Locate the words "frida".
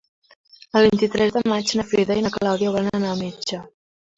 1.91-2.17